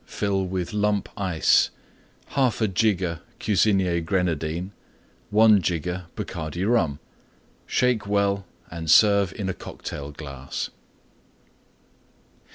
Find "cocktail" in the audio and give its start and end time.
9.53-10.09